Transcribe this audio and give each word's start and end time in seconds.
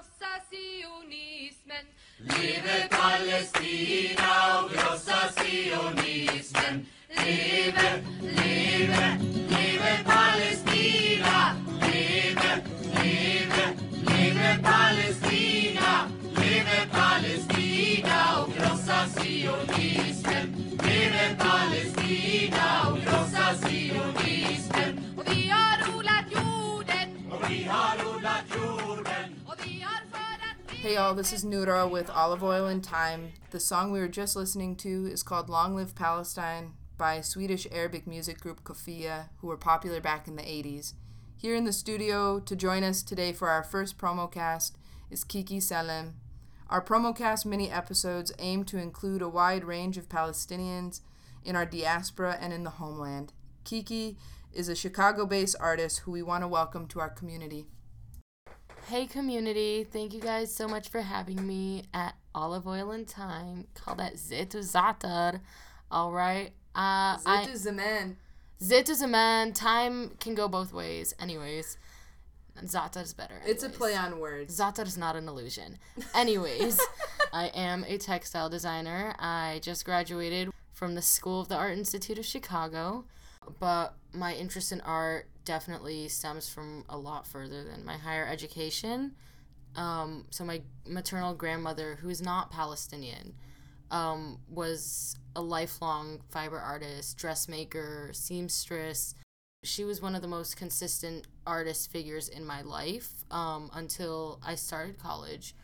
großer 0.00 0.40
Zionismen. 0.48 1.86
Liebe 2.20 2.88
Palästina, 2.88 4.62
oh 4.62 4.68
großer 4.68 5.30
Zionismen. 5.36 6.86
Liebe, 7.08 8.02
liebe, 8.22 9.18
liebe 9.48 9.92
Palästina. 10.04 11.56
Liebe, 11.82 12.62
liebe, 13.02 13.62
liebe 14.06 14.62
Palästina. 14.62 15.09
Hey 30.82 30.94
y'all, 30.94 31.14
this 31.14 31.34
is 31.34 31.44
Nura 31.44 31.88
with 31.90 32.08
Olive 32.08 32.42
Oil 32.42 32.66
and 32.66 32.82
Time. 32.82 33.32
The 33.50 33.60
song 33.60 33.92
we 33.92 34.00
were 34.00 34.08
just 34.08 34.34
listening 34.34 34.76
to 34.76 35.06
is 35.12 35.22
called 35.22 35.50
Long 35.50 35.76
Live 35.76 35.94
Palestine 35.94 36.72
by 36.96 37.20
Swedish 37.20 37.66
Arabic 37.70 38.06
music 38.06 38.40
group 38.40 38.64
Kofia, 38.64 39.28
who 39.36 39.48
were 39.48 39.58
popular 39.58 40.00
back 40.00 40.26
in 40.26 40.36
the 40.36 40.42
80s. 40.42 40.94
Here 41.36 41.54
in 41.54 41.66
the 41.66 41.72
studio 41.74 42.40
to 42.40 42.56
join 42.56 42.82
us 42.82 43.02
today 43.02 43.34
for 43.34 43.50
our 43.50 43.62
first 43.62 43.98
promo 43.98 44.32
cast 44.32 44.78
is 45.10 45.22
Kiki 45.22 45.60
Salem. 45.60 46.14
Our 46.70 46.82
promocast 46.82 47.44
mini 47.44 47.70
episodes 47.70 48.32
aim 48.38 48.64
to 48.64 48.78
include 48.78 49.20
a 49.20 49.28
wide 49.28 49.64
range 49.64 49.98
of 49.98 50.08
Palestinians 50.08 51.02
in 51.44 51.56
our 51.56 51.66
diaspora 51.66 52.38
and 52.40 52.54
in 52.54 52.64
the 52.64 52.70
homeland. 52.70 53.34
Kiki 53.64 54.16
is 54.54 54.70
a 54.70 54.74
Chicago 54.74 55.26
based 55.26 55.56
artist 55.60 55.98
who 56.00 56.10
we 56.10 56.22
want 56.22 56.42
to 56.42 56.48
welcome 56.48 56.86
to 56.86 57.00
our 57.00 57.10
community. 57.10 57.66
Hey 58.90 59.06
community, 59.06 59.84
thank 59.84 60.12
you 60.12 60.20
guys 60.20 60.52
so 60.52 60.66
much 60.66 60.88
for 60.88 61.00
having 61.00 61.46
me 61.46 61.84
at 61.94 62.16
Olive 62.34 62.66
Oil 62.66 62.90
and 62.90 63.06
Time. 63.06 63.68
Call 63.72 63.94
that 63.94 64.14
Zetu 64.14 64.56
Zatar. 64.56 65.38
All 65.92 66.10
right. 66.10 66.48
Uh, 66.74 67.14
I, 67.24 67.48
Zaman. 67.54 68.16
Zetu 68.60 68.96
Zaman. 68.96 69.52
Time 69.52 70.16
can 70.18 70.34
go 70.34 70.48
both 70.48 70.72
ways. 70.72 71.14
Anyways, 71.20 71.78
Zatar 72.64 73.02
is 73.02 73.14
better. 73.14 73.40
It's 73.46 73.62
a 73.62 73.68
play 73.68 73.94
on 73.94 74.18
words. 74.18 74.58
Zatar 74.58 74.84
is 74.84 74.98
not 74.98 75.14
an 75.14 75.28
illusion. 75.28 75.78
Anyways, 76.16 76.80
I 77.32 77.46
am 77.54 77.84
a 77.86 77.96
textile 77.96 78.48
designer. 78.48 79.14
I 79.20 79.60
just 79.62 79.84
graduated 79.84 80.50
from 80.72 80.96
the 80.96 81.02
School 81.02 81.40
of 81.40 81.46
the 81.46 81.54
Art 81.54 81.78
Institute 81.78 82.18
of 82.18 82.26
Chicago, 82.26 83.04
but 83.58 83.94
my 84.12 84.34
interest 84.34 84.72
in 84.72 84.80
art 84.82 85.28
definitely 85.44 86.08
stems 86.08 86.48
from 86.48 86.84
a 86.88 86.96
lot 86.96 87.26
further 87.26 87.64
than 87.64 87.84
my 87.84 87.96
higher 87.96 88.26
education. 88.26 89.12
Um, 89.76 90.26
so 90.30 90.44
my 90.44 90.62
maternal 90.86 91.34
grandmother, 91.34 91.98
who 92.00 92.08
is 92.08 92.20
not 92.20 92.50
Palestinian, 92.50 93.34
um, 93.90 94.38
was 94.48 95.16
a 95.34 95.40
lifelong 95.40 96.20
fiber 96.30 96.58
artist, 96.58 97.16
dressmaker, 97.16 98.10
seamstress, 98.12 99.14
she 99.62 99.84
was 99.84 100.00
one 100.00 100.14
of 100.14 100.22
the 100.22 100.28
most 100.28 100.56
consistent 100.56 101.26
artist 101.46 101.90
figures 101.90 102.28
in 102.28 102.46
my 102.46 102.62
life 102.62 103.10
um, 103.30 103.70
until 103.74 104.40
I 104.42 104.54
started 104.54 104.98
college. 104.98 105.54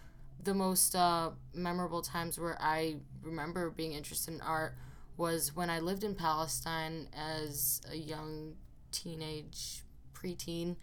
The 0.43 0.53
most 0.53 0.95
uh, 0.95 1.31
memorable 1.55 2.03
times 2.03 2.39
where 2.39 2.59
I 2.61 2.97
remember 3.23 3.71
being 3.71 3.93
interested 3.93 4.35
in 4.35 4.41
art 4.43 4.75
was 5.17 5.55
when 5.55 5.71
I 5.71 5.81
lived 5.81 6.05
in 6.05 6.15
Palestine 6.15 7.09
as 7.15 7.81
a 7.91 7.97
young 7.97 8.55
teenage 8.93 9.83
preteen, 10.15 10.77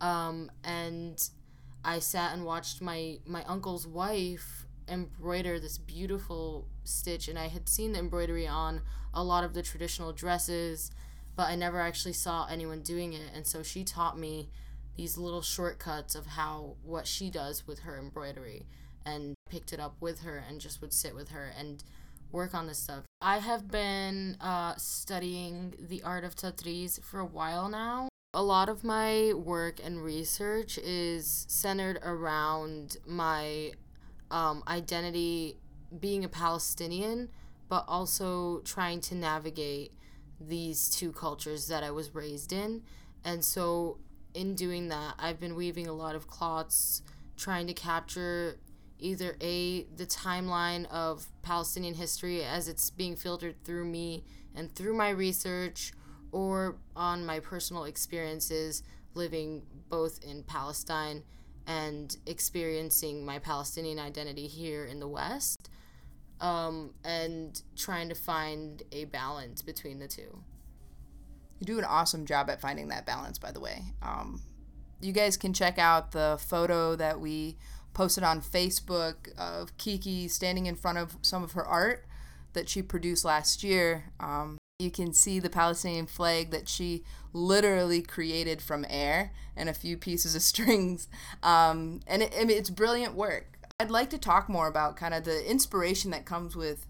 um, 0.00 0.50
and 0.64 1.22
I 1.84 1.98
sat 1.98 2.32
and 2.34 2.44
watched 2.44 2.80
my 2.82 3.18
my 3.26 3.44
uncle's 3.44 3.86
wife 3.86 4.66
embroider 4.88 5.60
this 5.60 5.78
beautiful 5.78 6.66
stitch, 6.84 7.28
and 7.28 7.38
I 7.38 7.48
had 7.48 7.68
seen 7.68 7.92
the 7.92 7.98
embroidery 8.00 8.46
on 8.46 8.82
a 9.14 9.22
lot 9.24 9.44
of 9.44 9.54
the 9.54 9.62
traditional 9.62 10.12
dresses 10.12 10.90
but 11.40 11.48
I 11.48 11.54
never 11.56 11.80
actually 11.80 12.12
saw 12.12 12.46
anyone 12.50 12.82
doing 12.82 13.14
it. 13.14 13.30
And 13.34 13.46
so 13.46 13.62
she 13.62 13.82
taught 13.82 14.18
me 14.18 14.50
these 14.96 15.16
little 15.16 15.40
shortcuts 15.40 16.14
of 16.14 16.26
how 16.26 16.76
what 16.82 17.06
she 17.06 17.30
does 17.30 17.66
with 17.66 17.80
her 17.80 17.98
embroidery 17.98 18.66
and 19.06 19.34
picked 19.48 19.72
it 19.72 19.80
up 19.80 19.96
with 20.00 20.20
her 20.20 20.44
and 20.46 20.60
just 20.60 20.82
would 20.82 20.92
sit 20.92 21.14
with 21.14 21.30
her 21.30 21.50
and 21.58 21.82
work 22.30 22.54
on 22.54 22.66
this 22.66 22.78
stuff. 22.78 23.04
I 23.22 23.38
have 23.38 23.70
been 23.70 24.38
uh, 24.40 24.76
studying 24.76 25.74
the 25.78 26.02
art 26.02 26.24
of 26.24 26.34
tatreez 26.34 27.02
for 27.04 27.20
a 27.20 27.24
while 27.26 27.68
now. 27.68 28.08
A 28.32 28.42
lot 28.42 28.70
of 28.70 28.82
my 28.82 29.34
work 29.34 29.78
and 29.84 30.02
research 30.02 30.78
is 30.78 31.44
centered 31.46 31.98
around 32.02 32.96
my 33.06 33.72
um, 34.30 34.62
identity 34.66 35.58
being 35.98 36.24
a 36.24 36.30
Palestinian, 36.30 37.28
but 37.68 37.84
also 37.86 38.60
trying 38.60 39.02
to 39.02 39.14
navigate 39.14 39.92
these 40.40 40.88
two 40.88 41.12
cultures 41.12 41.68
that 41.68 41.84
I 41.84 41.90
was 41.90 42.14
raised 42.14 42.54
in. 42.54 42.82
And 43.22 43.44
so, 43.44 43.98
in 44.32 44.54
doing 44.54 44.88
that, 44.88 45.16
I've 45.18 45.38
been 45.38 45.56
weaving 45.56 45.88
a 45.88 45.92
lot 45.92 46.14
of 46.14 46.26
cloths, 46.26 47.02
trying 47.36 47.66
to 47.66 47.74
capture 47.74 48.56
either 49.00 49.36
A, 49.40 49.84
the 49.96 50.06
timeline 50.06 50.86
of 50.90 51.26
Palestinian 51.42 51.94
history 51.94 52.44
as 52.44 52.68
it's 52.68 52.90
being 52.90 53.16
filtered 53.16 53.62
through 53.64 53.84
me 53.84 54.24
and 54.54 54.74
through 54.74 54.96
my 54.96 55.10
research, 55.10 55.92
or 56.32 56.76
on 56.94 57.26
my 57.26 57.40
personal 57.40 57.84
experiences 57.84 58.82
living 59.14 59.62
both 59.88 60.22
in 60.24 60.42
Palestine 60.44 61.22
and 61.66 62.16
experiencing 62.26 63.24
my 63.24 63.38
Palestinian 63.38 63.98
identity 63.98 64.46
here 64.46 64.84
in 64.84 65.00
the 65.00 65.08
West 65.08 65.70
um, 66.40 66.94
and 67.04 67.62
trying 67.76 68.08
to 68.08 68.14
find 68.14 68.82
a 68.92 69.04
balance 69.04 69.62
between 69.62 69.98
the 69.98 70.08
two. 70.08 70.42
You 71.58 71.66
do 71.66 71.78
an 71.78 71.84
awesome 71.84 72.24
job 72.24 72.48
at 72.48 72.60
finding 72.60 72.88
that 72.88 73.04
balance, 73.04 73.38
by 73.38 73.52
the 73.52 73.60
way. 73.60 73.82
Um, 74.02 74.40
you 75.00 75.12
guys 75.12 75.36
can 75.36 75.52
check 75.52 75.78
out 75.78 76.12
the 76.12 76.38
photo 76.40 76.96
that 76.96 77.20
we 77.20 77.56
posted 77.92 78.24
on 78.24 78.40
Facebook 78.40 79.36
of 79.38 79.76
Kiki 79.76 80.28
standing 80.28 80.66
in 80.66 80.74
front 80.74 80.98
of 80.98 81.16
some 81.22 81.42
of 81.42 81.52
her 81.52 81.64
art 81.64 82.04
that 82.52 82.68
she 82.68 82.82
produced 82.82 83.24
last 83.24 83.62
year. 83.62 84.12
Um, 84.18 84.58
you 84.78 84.90
can 84.90 85.12
see 85.12 85.38
the 85.38 85.50
Palestinian 85.50 86.06
flag 86.06 86.50
that 86.50 86.68
she 86.68 87.04
literally 87.32 88.02
created 88.02 88.62
from 88.62 88.86
air 88.88 89.32
and 89.56 89.68
a 89.68 89.74
few 89.74 89.96
pieces 89.96 90.34
of 90.34 90.42
strings. 90.52 91.08
Um, 91.42 92.00
and 92.06 92.22
it, 92.22 92.32
it's 92.34 92.70
brilliant 92.70 93.14
work. 93.14 93.58
I'd 93.78 93.90
like 93.90 94.10
to 94.10 94.18
talk 94.18 94.48
more 94.48 94.66
about 94.66 94.96
kind 94.96 95.14
of 95.14 95.24
the 95.24 95.48
inspiration 95.48 96.10
that 96.10 96.24
comes 96.24 96.54
with 96.54 96.86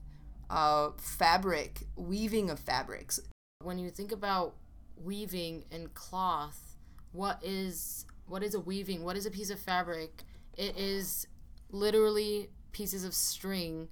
uh, 0.49 0.91
fabric, 0.97 1.87
weaving 1.97 2.50
of 2.50 2.59
fabrics. 2.59 3.21
When 3.62 3.78
you 3.78 3.91
think 3.91 4.11
about 4.11 4.55
weaving 4.97 5.65
and 5.71 5.93
cloth, 5.94 6.77
what 7.12 7.38
is 7.43 8.06
what 8.27 8.43
is 8.43 8.55
a 8.55 8.61
weaving? 8.61 9.05
What 9.05 9.17
is 9.17 9.27
a 9.27 9.31
piece 9.31 9.50
of 9.50 9.59
fabric? 9.59 10.22
It 10.60 10.76
is 10.76 11.26
literally 11.71 12.50
pieces 12.72 13.04
of 13.04 13.15
string 13.15 13.88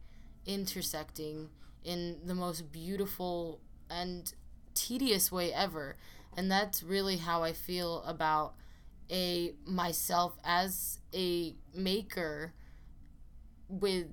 intersecting 0.47 1.49
in 1.85 2.19
the 2.27 2.35
most 2.35 2.71
beautiful 2.73 3.61
and 3.91 4.33
tedious 4.75 5.33
way 5.33 5.53
ever. 5.55 5.97
And 6.37 6.51
that's 6.51 6.83
really 6.83 7.17
how 7.17 7.43
I 7.43 7.55
feel 7.55 8.03
about 8.05 8.55
a 9.11 9.55
myself 9.67 10.37
as 10.45 10.99
a 11.15 11.57
maker 11.75 12.53
with 13.69 14.07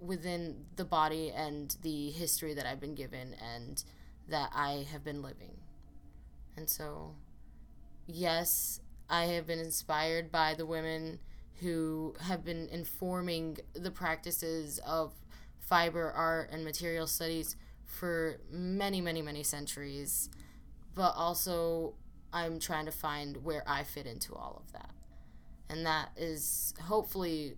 within 0.00 0.66
the 0.76 0.84
body 0.84 1.32
and 1.34 1.76
the 1.82 2.10
history 2.10 2.54
that 2.54 2.66
I've 2.66 2.80
been 2.80 2.94
given 2.94 3.34
and 3.34 3.82
that 4.28 4.50
I 4.54 4.86
have 4.92 5.04
been 5.04 5.22
living. 5.22 5.56
And 6.56 6.68
so 6.68 7.14
yes, 8.06 8.80
I 9.10 9.24
have 9.26 9.46
been 9.46 9.60
inspired 9.60 10.32
by 10.32 10.54
the 10.54 10.66
women 10.66 11.20
who 11.60 12.14
have 12.20 12.44
been 12.44 12.68
informing 12.70 13.58
the 13.74 13.90
practices 13.90 14.78
of 14.86 15.12
fiber 15.60 16.12
art 16.12 16.50
and 16.50 16.64
material 16.64 17.06
studies 17.06 17.56
for 17.84 18.38
many, 18.50 19.00
many, 19.00 19.22
many 19.22 19.42
centuries. 19.42 20.28
But 20.94 21.14
also, 21.16 21.94
I'm 22.32 22.58
trying 22.58 22.86
to 22.86 22.92
find 22.92 23.44
where 23.44 23.62
I 23.66 23.84
fit 23.84 24.06
into 24.06 24.34
all 24.34 24.62
of 24.64 24.72
that. 24.72 24.90
And 25.68 25.86
that 25.86 26.10
is 26.16 26.74
hopefully 26.80 27.54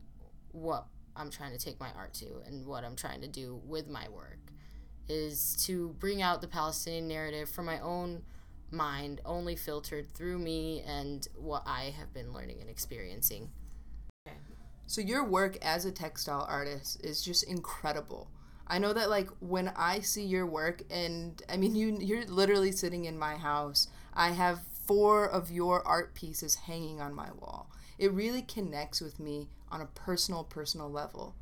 what 0.53 0.87
I'm 1.17 1.31
trying 1.31 1.53
to 1.53 1.59
take 1.59 1.79
my 1.81 1.91
art 1.97 2.15
to 2.15 2.27
and 2.47 2.67
what 2.67 2.85
I'm 2.85 2.97
trying 2.97 3.21
to 3.23 3.29
do 3.29 3.61
with 3.67 3.89
my 3.89 4.09
work 4.09 4.39
is 5.09 5.57
to 5.67 5.91
bring 5.99 6.23
out 6.23 6.41
the 6.41 6.49
Palestinian 6.49 7.09
narrative 7.09 7.49
from 7.49 7.65
my 7.65 7.81
own 7.81 8.23
mind, 8.71 9.21
only 9.25 9.57
filtered 9.57 10.13
through 10.15 10.39
me 10.39 10.83
and 10.87 11.27
what 11.35 11.63
I 11.67 11.95
have 11.99 12.13
been 12.13 12.33
learning 12.33 12.61
and 12.61 12.69
experiencing. 12.69 13.51
So 14.89 15.03
your 15.03 15.23
work 15.23 15.59
as 15.61 15.85
a 15.85 15.93
textile 15.93 16.47
artist 16.49 17.05
is 17.05 17.21
just 17.21 17.45
incredible. 17.45 18.31
I 18.67 18.79
know 18.79 18.95
that 18.95 19.11
like 19.11 19.29
when 19.39 19.69
I 19.77 20.01
see 20.01 20.25
your 20.25 20.47
work 20.47 20.83
and 20.91 21.43
I 21.47 21.59
mean 21.59 21.77
you 21.77 21.99
you're 22.01 22.25
literally 22.25 22.73
sitting 22.73 23.05
in 23.05 23.19
my 23.19 23.37
house. 23.37 23.89
I 24.15 24.31
have 24.31 24.61
four 24.87 25.29
of 25.29 25.51
your 25.51 25.87
art 25.87 26.15
pieces 26.15 26.55
hanging 26.55 27.03
on 27.03 27.15
my 27.15 27.29
wall. 27.39 27.71
It 27.99 28.15
really 28.15 28.41
connects 28.41 29.03
with 29.03 29.21
me 29.21 29.51
on 29.71 29.83
a 29.83 29.87
personal, 29.87 30.43
personal 30.43 30.91
level. 30.91 31.35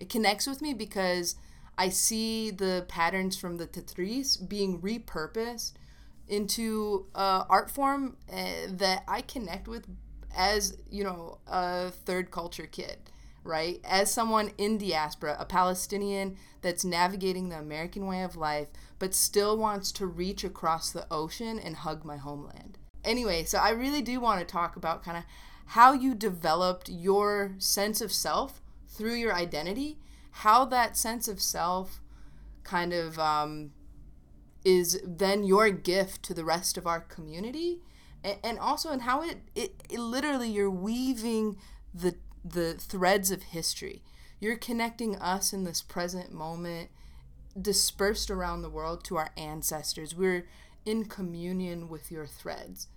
It 0.00 0.08
connects 0.08 0.48
with 0.48 0.60
me 0.60 0.74
because 0.74 1.36
I 1.78 1.90
see 1.90 2.50
the 2.50 2.84
patterns 2.88 3.36
from 3.38 3.58
the 3.58 3.68
tatreez 3.68 4.48
being 4.48 4.80
repurposed 4.80 5.74
into 6.26 7.06
uh, 7.14 7.44
art 7.48 7.70
form 7.70 8.16
uh, 8.28 8.66
that 8.70 9.04
I 9.06 9.20
connect 9.20 9.68
with 9.68 9.86
as 10.38 10.78
you 10.88 11.02
know 11.04 11.38
a 11.48 11.90
third 11.90 12.30
culture 12.30 12.66
kid, 12.66 12.96
right? 13.42 13.80
As 13.84 14.10
someone 14.10 14.52
in 14.56 14.78
diaspora, 14.78 15.36
a 15.38 15.44
Palestinian 15.44 16.36
that's 16.62 16.84
navigating 16.84 17.48
the 17.48 17.58
American 17.58 18.06
way 18.06 18.22
of 18.22 18.36
life, 18.36 18.68
but 18.98 19.14
still 19.14 19.58
wants 19.58 19.92
to 19.92 20.06
reach 20.06 20.44
across 20.44 20.90
the 20.90 21.06
ocean 21.10 21.58
and 21.58 21.76
hug 21.76 22.04
my 22.04 22.16
homeland. 22.16 22.78
Anyway, 23.04 23.44
so 23.44 23.58
I 23.58 23.70
really 23.70 24.00
do 24.00 24.20
want 24.20 24.40
to 24.40 24.46
talk 24.46 24.76
about 24.76 25.04
kind 25.04 25.18
of 25.18 25.24
how 25.72 25.92
you 25.92 26.14
developed 26.14 26.88
your 26.88 27.54
sense 27.58 28.00
of 28.00 28.12
self 28.12 28.62
through 28.86 29.14
your 29.14 29.34
identity, 29.34 29.98
how 30.30 30.64
that 30.66 30.96
sense 30.96 31.26
of 31.26 31.42
self 31.42 32.00
kind 32.62 32.92
of 32.92 33.18
um, 33.18 33.72
is 34.64 35.00
then 35.04 35.42
your 35.42 35.70
gift 35.70 36.22
to 36.24 36.34
the 36.34 36.44
rest 36.44 36.78
of 36.78 36.86
our 36.86 37.00
community 37.00 37.80
and, 38.24 38.38
and 38.42 38.58
also 38.58 38.90
in 38.92 39.00
how 39.00 39.22
it, 39.22 39.38
it, 39.54 39.82
it 39.88 39.98
literally 39.98 40.48
you're 40.48 40.70
weaving 40.70 41.56
the 41.94 42.16
the 42.44 42.74
threads 42.74 43.30
of 43.30 43.42
history. 43.42 44.02
You're 44.40 44.56
connecting 44.56 45.16
us 45.16 45.52
in 45.52 45.64
this 45.64 45.82
present 45.82 46.32
moment 46.32 46.90
dispersed 47.60 48.30
around 48.30 48.62
the 48.62 48.70
world 48.70 49.04
to 49.04 49.16
our 49.16 49.30
ancestors. 49.36 50.14
We're 50.14 50.46
in 50.84 51.06
communion 51.06 51.88
with 51.88 52.10
your 52.10 52.26
threads. 52.26 52.88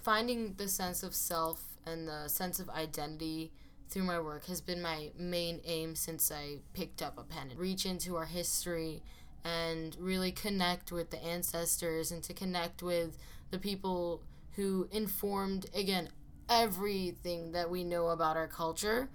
Finding 0.00 0.54
the 0.54 0.68
sense 0.68 1.02
of 1.02 1.14
self 1.14 1.64
and 1.84 2.06
the 2.06 2.28
sense 2.28 2.60
of 2.60 2.70
identity 2.70 3.52
through 3.88 4.04
my 4.04 4.18
work 4.18 4.46
has 4.46 4.60
been 4.60 4.80
my 4.80 5.10
main 5.18 5.60
aim 5.64 5.94
since 5.94 6.30
I 6.32 6.58
picked 6.72 7.02
up 7.02 7.18
a 7.18 7.22
pen. 7.22 7.52
Reach 7.56 7.84
into 7.84 8.16
our 8.16 8.24
history 8.24 9.02
and 9.44 9.96
really 9.98 10.32
connect 10.32 10.92
with 10.92 11.10
the 11.10 11.22
ancestors 11.22 12.10
and 12.10 12.22
to 12.22 12.32
connect 12.32 12.82
with 12.82 13.18
the 13.50 13.58
people 13.58 14.22
who 14.56 14.88
informed, 14.90 15.66
again, 15.74 16.08
everything 16.48 17.52
that 17.52 17.70
we 17.70 17.84
know 17.84 18.08
about 18.08 18.36
our 18.36 18.48
culture 18.48 19.08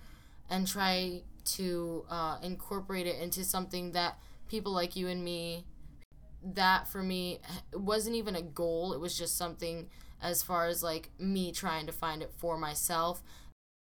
and 0.49 0.67
try 0.67 1.21
to 1.45 2.05
uh, 2.09 2.37
incorporate 2.41 3.07
it 3.07 3.19
into 3.21 3.43
something 3.43 3.91
that 3.91 4.17
people 4.47 4.71
like 4.71 4.95
you 4.95 5.07
and 5.07 5.23
me 5.23 5.65
that 6.43 6.87
for 6.87 7.03
me 7.03 7.39
wasn't 7.73 8.15
even 8.15 8.35
a 8.35 8.41
goal. 8.41 8.93
It 8.93 8.99
was 8.99 9.17
just 9.17 9.37
something 9.37 9.89
as 10.21 10.41
far 10.41 10.67
as 10.67 10.81
like 10.81 11.09
me 11.19 11.51
trying 11.51 11.85
to 11.87 11.91
find 11.91 12.21
it 12.21 12.31
for 12.37 12.57
myself. 12.57 13.21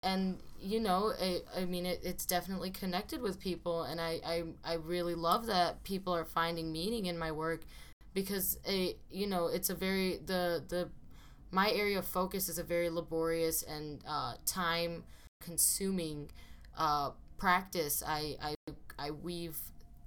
And 0.04 0.38
you 0.62 0.80
know 0.80 1.12
i, 1.20 1.42
I 1.58 1.66
mean 1.66 1.86
it, 1.86 2.02
it's 2.04 2.26
definitely 2.26 2.70
connected 2.70 3.22
with 3.22 3.40
people 3.40 3.84
and 3.84 4.00
I, 4.00 4.20
I 4.26 4.44
i 4.64 4.74
really 4.76 5.16
love 5.16 5.48
that 5.48 5.84
people 5.84 6.14
are 6.14 6.24
finding 6.24 6.72
meaning 6.72 7.08
in 7.08 7.18
my 7.18 7.32
work 7.32 7.62
because 8.14 8.60
a 8.68 8.96
you 9.10 9.26
know 9.28 9.48
it's 9.48 9.70
a 9.70 9.76
very 9.76 10.20
the 10.26 10.64
the 10.68 10.90
my 11.52 11.72
area 11.72 12.00
of 12.00 12.06
focus 12.06 12.50
is 12.50 12.58
a 12.58 12.64
very 12.64 12.90
laborious 12.90 13.64
and 13.64 14.02
uh, 14.08 14.34
time 14.46 15.04
consuming 15.42 16.32
uh, 16.78 17.12
practice. 17.38 18.02
I, 18.06 18.38
I 18.42 18.56
i 18.98 19.10
weave 19.10 19.58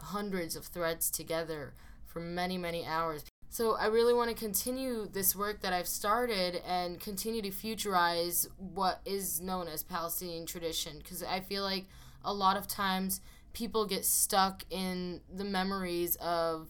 hundreds 0.01 0.55
of 0.55 0.67
threads 0.67 1.11
together 1.11 1.75
for 2.07 2.21
many 2.21 2.57
many 2.57 2.87
hours. 2.87 3.25
So 3.51 3.77
I 3.77 3.87
really 3.87 4.15
want 4.15 4.31
to 4.31 4.37
continue 4.37 5.07
this 5.07 5.37
work 5.37 5.61
that 5.63 5.73
I've 5.73 5.87
started 5.87 6.61
and 6.67 6.99
continue 6.99 7.41
to 7.43 7.51
futurize 7.51 8.49
what 8.59 9.01
is 9.05 9.41
known 9.41 9.69
as 9.69 9.85
Palestinian 9.85 10.45
tradition 10.45 10.99
because 10.99 11.23
I 11.23 11.41
feel 11.41 11.63
like 11.63 11.85
a 12.25 12.33
lot 12.33 12.57
of 12.57 12.67
times 12.67 13.21
people 13.53 13.87
get 13.87 14.05
stuck 14.05 14.65
in 14.71 15.21
the 15.33 15.45
memories 15.45 16.17
of 16.17 16.69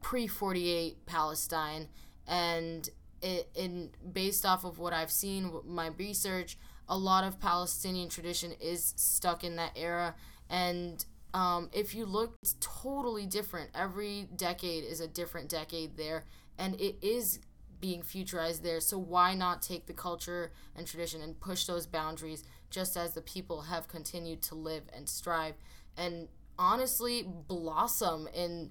pre 0.00 0.26
48 0.26 1.06
Palestine 1.06 1.88
and 2.26 2.88
it 3.22 3.48
in 3.54 3.90
based 4.12 4.44
off 4.44 4.64
of 4.64 4.78
what 4.78 4.92
I've 4.92 5.10
seen 5.10 5.52
my 5.66 5.88
research 5.98 6.58
a 6.88 6.96
lot 6.96 7.24
of 7.24 7.40
Palestinian 7.40 8.08
tradition 8.08 8.52
is 8.60 8.92
stuck 8.96 9.42
in 9.42 9.56
that 9.56 9.72
era 9.76 10.14
and 10.50 11.04
um, 11.34 11.68
if 11.72 11.96
you 11.96 12.06
look, 12.06 12.38
it's 12.42 12.54
totally 12.60 13.26
different. 13.26 13.70
Every 13.74 14.28
decade 14.36 14.84
is 14.84 15.00
a 15.00 15.08
different 15.08 15.48
decade 15.48 15.96
there, 15.96 16.24
and 16.56 16.80
it 16.80 16.96
is 17.02 17.40
being 17.80 18.02
futurized 18.02 18.62
there. 18.62 18.80
So 18.80 18.98
why 18.98 19.34
not 19.34 19.60
take 19.60 19.86
the 19.86 19.92
culture 19.92 20.52
and 20.76 20.86
tradition 20.86 21.20
and 21.20 21.38
push 21.38 21.64
those 21.64 21.86
boundaries 21.86 22.44
just 22.70 22.96
as 22.96 23.14
the 23.14 23.20
people 23.20 23.62
have 23.62 23.88
continued 23.88 24.42
to 24.42 24.54
live 24.54 24.84
and 24.96 25.08
strive 25.08 25.54
and 25.96 26.28
honestly 26.58 27.26
blossom 27.46 28.28
in 28.34 28.70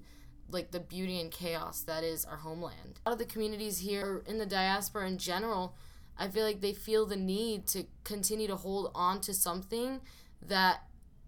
like 0.50 0.70
the 0.70 0.80
beauty 0.80 1.20
and 1.20 1.30
chaos 1.30 1.82
that 1.82 2.04
is 2.04 2.24
our 2.24 2.36
homeland. 2.36 3.00
A 3.04 3.10
lot 3.10 3.12
of 3.14 3.18
the 3.18 3.32
communities 3.32 3.78
here 3.78 4.22
in 4.26 4.38
the 4.38 4.46
diaspora 4.46 5.06
in 5.06 5.18
general, 5.18 5.74
I 6.18 6.28
feel 6.28 6.44
like 6.44 6.60
they 6.60 6.72
feel 6.72 7.06
the 7.06 7.16
need 7.16 7.66
to 7.68 7.84
continue 8.04 8.46
to 8.46 8.56
hold 8.56 8.90
on 8.94 9.20
to 9.22 9.34
something 9.34 10.00
that 10.46 10.82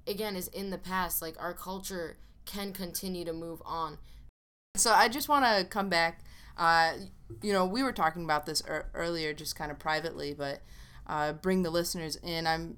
again 0.06 0.36
is 0.36 0.48
in 0.48 0.70
the 0.70 0.78
past. 0.78 1.22
Like 1.22 1.40
our 1.40 1.54
culture 1.54 2.18
can 2.44 2.72
continue 2.72 3.24
to 3.24 3.32
move 3.32 3.60
on. 3.64 3.98
So 4.76 4.92
i 4.92 5.08
just 5.08 5.28
want 5.28 5.44
to 5.44 5.64
come 5.64 5.88
back 5.88 6.22
uh, 6.58 6.92
you 7.42 7.52
know 7.52 7.66
we 7.66 7.82
were 7.82 7.92
talking 7.92 8.24
about 8.24 8.46
this 8.46 8.62
er- 8.68 8.90
earlier 8.94 9.32
just 9.32 9.56
kind 9.56 9.70
of 9.70 9.78
privately 9.78 10.34
but 10.34 10.60
uh, 11.06 11.32
bring 11.32 11.62
the 11.62 11.70
listeners 11.70 12.16
in. 12.16 12.46
I'm 12.46 12.76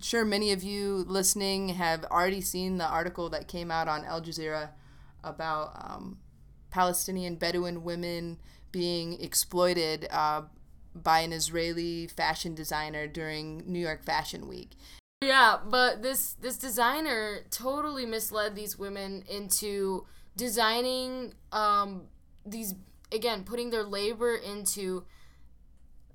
sure 0.00 0.24
many 0.24 0.52
of 0.52 0.62
you 0.62 1.04
listening 1.06 1.70
have 1.70 2.04
already 2.04 2.40
seen 2.40 2.78
the 2.78 2.86
article 2.86 3.28
that 3.30 3.46
came 3.46 3.70
out 3.70 3.88
on 3.88 4.04
al 4.04 4.20
jazeera 4.20 4.70
about 5.24 5.72
um, 5.76 6.18
palestinian 6.70 7.36
bedouin 7.36 7.82
women 7.82 8.38
being 8.70 9.20
exploited 9.20 10.06
uh, 10.10 10.42
by 10.94 11.20
an 11.20 11.32
israeli 11.32 12.06
fashion 12.06 12.54
designer 12.54 13.06
during 13.06 13.62
new 13.66 13.80
york 13.80 14.04
fashion 14.04 14.48
week. 14.48 14.70
Yeah, 15.22 15.58
but 15.64 16.02
this 16.02 16.32
this 16.34 16.58
designer 16.58 17.44
totally 17.50 18.04
misled 18.04 18.56
these 18.56 18.76
women 18.76 19.22
into 19.30 20.04
designing 20.36 21.34
um 21.52 22.08
these 22.44 22.74
again 23.12 23.44
putting 23.44 23.70
their 23.70 23.84
labor 23.84 24.34
into 24.34 25.04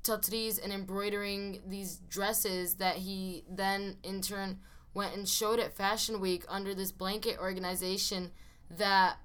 tatreez 0.04 0.62
and 0.62 0.74
embroidering 0.74 1.62
these 1.66 1.98
dresses 2.10 2.76
that 2.76 2.98
he 2.98 3.46
then 3.50 3.96
in 4.04 4.22
turn 4.22 4.60
went 4.94 5.16
and 5.16 5.28
showed 5.28 5.60
at 5.60 5.78
Fashion 5.78 6.20
Week 6.20 6.44
under 6.50 6.74
this 6.74 6.92
blanket 6.92 7.38
organization 7.40 8.32
that 8.70 9.18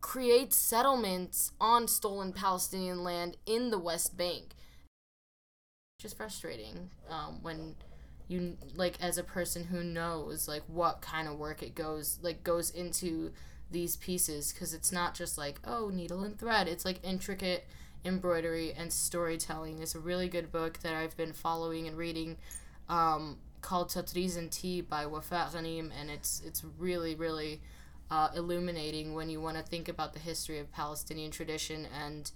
creates 0.00 0.56
settlements 0.56 1.52
on 1.60 1.88
stolen 1.88 2.32
Palestinian 2.32 3.02
land 3.02 3.36
in 3.46 3.70
the 3.70 3.78
West 3.78 4.16
Bank. 4.16 4.54
Just 6.00 6.16
frustrating 6.16 6.90
um, 7.10 7.38
when 7.42 7.74
you 8.28 8.56
like 8.76 8.94
as 9.00 9.18
a 9.18 9.24
person 9.24 9.64
who 9.64 9.82
knows 9.82 10.46
like 10.46 10.62
what 10.66 11.00
kind 11.00 11.26
of 11.26 11.38
work 11.38 11.62
it 11.62 11.74
goes 11.74 12.18
like 12.22 12.44
goes 12.44 12.70
into 12.70 13.32
these 13.70 13.96
pieces 13.96 14.52
because 14.52 14.74
it's 14.74 14.92
not 14.92 15.14
just 15.14 15.38
like 15.38 15.58
oh 15.64 15.90
needle 15.92 16.22
and 16.22 16.38
thread 16.38 16.68
it's 16.68 16.84
like 16.84 17.00
intricate 17.02 17.66
embroidery 18.04 18.72
and 18.74 18.92
storytelling 18.92 19.80
it's 19.80 19.94
a 19.94 19.98
really 19.98 20.28
good 20.28 20.52
book 20.52 20.78
that 20.82 20.94
i've 20.94 21.16
been 21.16 21.32
following 21.32 21.88
and 21.88 21.96
reading 21.96 22.36
um, 22.88 23.36
called 23.60 23.88
Tatreez 23.90 24.38
and 24.38 24.50
Tea 24.50 24.80
by 24.80 25.04
Wafa 25.04 25.50
Ghnaim 25.52 25.90
and 25.98 26.10
it's 26.10 26.40
it's 26.46 26.64
really 26.78 27.14
really 27.14 27.60
uh, 28.10 28.28
illuminating 28.34 29.14
when 29.14 29.28
you 29.28 29.40
want 29.40 29.56
to 29.56 29.62
think 29.62 29.88
about 29.88 30.12
the 30.12 30.18
history 30.18 30.58
of 30.58 30.72
Palestinian 30.72 31.30
tradition 31.30 31.86
and 31.86 32.30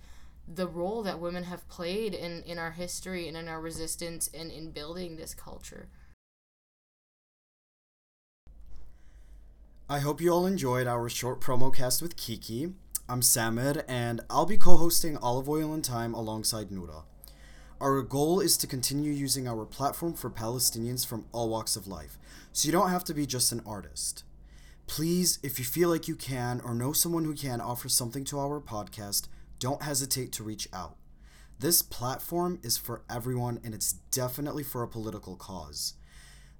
the 0.47 0.67
role 0.67 1.03
that 1.03 1.21
women 1.21 1.45
have 1.45 1.69
played 1.69 2.15
in, 2.15 2.43
in 2.43 2.59
our 2.59 2.73
history 2.73 3.29
and 3.29 3.37
in 3.37 3.49
our 3.49 3.61
resistance 3.61 4.29
and 4.35 4.51
in 4.51 4.71
building 4.71 5.17
this 5.17 5.35
culture. 5.35 5.89
I 9.89 9.99
hope 9.99 10.21
you 10.21 10.31
all 10.33 10.47
enjoyed 10.47 10.87
our 10.87 11.09
short 11.09 11.41
promo 11.41 11.75
cast 11.75 12.01
with 12.01 12.17
Kiki. 12.17 12.73
I'm 13.09 13.21
Samir, 13.21 13.85
and 13.89 14.23
I'll 14.31 14.47
be 14.47 14.57
co 14.57 14.77
hosting 14.77 15.17
Olive 15.19 15.49
Oil 15.49 15.75
and 15.75 15.85
Time 15.85 16.15
alongside 16.15 16.71
Noura. 16.71 17.03
Our 17.81 18.01
goal 18.03 18.41
is 18.41 18.57
to 18.59 18.67
continue 18.67 19.13
using 19.13 19.49
our 19.49 19.67
platform 19.67 20.15
for 20.15 20.31
Palestinians 20.31 21.05
from 21.05 21.27
all 21.33 21.49
walks 21.51 21.77
of 21.77 21.87
life, 21.87 22.17
so 22.53 22.67
you 22.67 22.73
don't 22.73 22.91
have 22.91 23.05
to 23.05 23.13
be 23.13 23.27
just 23.27 23.53
an 23.53 23.61
artist. 23.67 24.25
Please, 24.87 25.39
if 25.43 25.59
you 25.59 25.65
feel 25.65 25.89
like 25.89 26.09
you 26.09 26.17
can 26.17 26.61
or 26.61 26.75
know 26.75 26.93
someone 26.93 27.25
who 27.25 27.35
can 27.35 27.61
offer 27.61 27.89
something 27.89 28.25
to 28.25 28.39
our 28.39 28.61
podcast, 28.61 29.29
don't 29.59 29.83
hesitate 29.83 30.33
to 30.33 30.43
reach 30.43 30.69
out. 30.73 30.97
This 31.59 31.83
platform 31.83 32.59
is 32.63 32.77
for 32.77 33.03
everyone 33.09 33.61
and 33.65 33.73
it's 33.73 33.93
definitely 34.11 34.65
for 34.65 34.83
a 34.83 34.89
political 34.89 35.37
cause. 35.37 35.95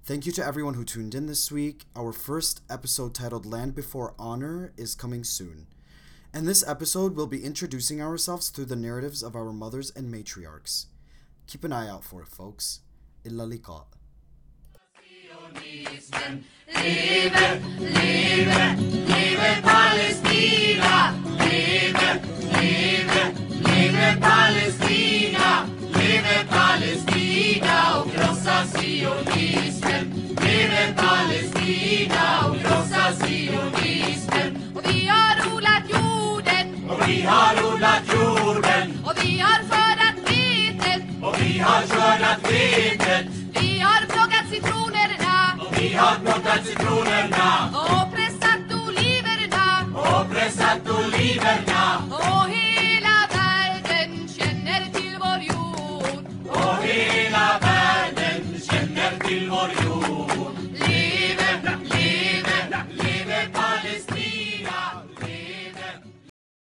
Thank 0.05 0.25
you 0.25 0.31
to 0.33 0.45
everyone 0.45 0.73
who 0.73 0.83
tuned 0.83 1.15
in 1.15 1.27
this 1.27 1.51
week. 1.51 1.85
Our 1.95 2.11
first 2.11 2.61
episode 2.69 3.13
titled 3.13 3.45
Land 3.45 3.75
Before 3.75 4.15
Honor 4.17 4.73
is 4.77 4.95
coming 4.95 5.23
soon. 5.23 5.67
In 6.33 6.45
this 6.45 6.67
episode, 6.67 7.15
we'll 7.15 7.27
be 7.27 7.43
introducing 7.43 8.01
ourselves 8.01 8.49
through 8.49 8.65
the 8.65 8.75
narratives 8.75 9.21
of 9.21 9.35
our 9.35 9.53
mothers 9.53 9.91
and 9.95 10.11
matriarchs. 10.11 10.87
Keep 11.47 11.63
an 11.63 11.71
eye 11.73 11.87
out 11.87 12.03
for 12.03 12.21
it, 12.21 12.27
folks. 12.27 12.79
Illalikat. 13.23 13.85
Lebe, 16.83 17.61
lebe, 17.79 18.75
lebe 19.07 19.61
Palästina! 19.61 21.13
Lebe, 21.39 22.21
lebe, 22.57 23.23
lebe 23.67 24.17
Palästina! 24.21 25.67
Lebe 25.93 26.45
Palästina 26.49 27.99
och 27.99 28.11
krossa 28.13 28.65
sionismen! 28.73 30.13
Lebe 30.41 30.93
Palästina 30.97 32.47
och 32.47 32.55
krossa 32.59 33.05
sionismen! 33.19 34.71
Och 34.75 34.83
vi 34.89 35.07
har 35.07 35.55
odlat 35.55 35.83
jorden 35.89 36.89
Och 36.89 37.07
vi 37.09 37.21
har 37.21 37.73
odlat 37.73 38.03
jorden 38.13 38.97
och 39.05 39.13
vi 39.23 39.39
har 39.39 39.59
skördat 39.69 40.17
vetet. 40.29 41.01
och 41.21 41.35
vi 41.41 41.59
har 41.59 41.81
skördat 41.81 42.51
vetet 42.51 43.25
Vi 43.61 43.79
har 43.79 44.05
plockat 44.05 44.45
och 44.51 44.92
vi 45.93 45.99
har 45.99 46.15
plockat 46.15 46.65
citronerna. 46.65 47.69
Och 47.73 48.13
pressat 48.15 48.65
oliverna. 48.87 49.85
Och 49.93 50.31
pressat 50.31 50.89
oliverna. 50.89 52.01
Och 52.09 52.62